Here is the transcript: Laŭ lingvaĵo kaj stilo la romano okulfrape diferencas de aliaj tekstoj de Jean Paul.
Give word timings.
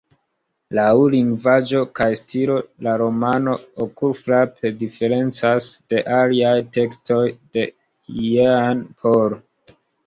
Laŭ 0.77 0.85
lingvaĵo 1.15 1.81
kaj 1.99 2.07
stilo 2.21 2.55
la 2.87 2.95
romano 3.03 3.55
okulfrape 3.87 4.73
diferencas 4.81 5.71
de 5.95 6.05
aliaj 6.25 6.59
tekstoj 6.81 7.23
de 7.39 7.71
Jean 8.27 8.87
Paul. 9.01 9.41